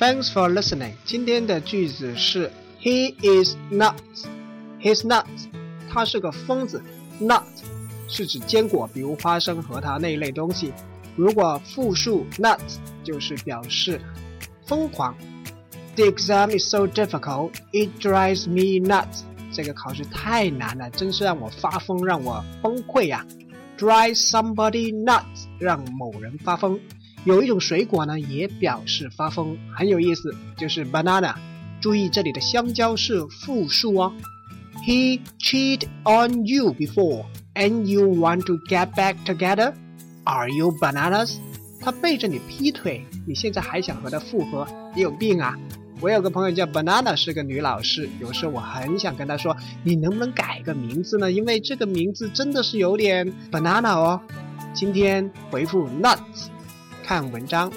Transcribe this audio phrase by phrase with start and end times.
[0.00, 0.94] Thanks for listening。
[1.04, 4.24] 今天的句子是 He is nuts.
[4.80, 5.50] He's nuts.
[5.92, 6.82] 他是个疯子。
[7.20, 7.42] Nut
[8.08, 10.72] 是指坚果，比如花生、核桃那一类东西。
[11.16, 14.00] 如果复数 nuts 就是表示
[14.64, 15.14] 疯狂。
[15.96, 19.24] The exam is so difficult, it drives me nuts.
[19.52, 23.26] 这个考试太难了，真是让我发疯，让我崩溃呀
[23.76, 26.80] ！Drive somebody nuts，让某人发疯。
[27.24, 31.34] 有一种水果呢，也表示发疯，很有意思，就是 banana。
[31.80, 34.12] 注意这里的香蕉是复数哦。
[34.86, 39.74] He cheated on you before, and you want to get back together?
[40.24, 41.36] Are you bananas?
[41.80, 44.66] 他背着你劈腿，你现在还想和他复合？
[44.94, 45.58] 你有病啊！
[46.02, 48.08] 我有个朋友叫 Banana，是个女老师。
[48.20, 51.30] 有时候我很想跟她说，你能不能改个名字呢？
[51.30, 54.18] 因为这个名字真的是有点 banana 哦。
[54.72, 56.46] 今天回复 nuts，
[57.04, 57.70] 看文章。